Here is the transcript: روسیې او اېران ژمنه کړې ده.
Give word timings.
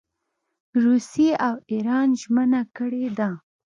روسیې 0.83 1.31
او 1.47 1.55
اېران 1.71 2.09
ژمنه 2.21 2.61
کړې 2.77 3.05
ده. 3.17 3.29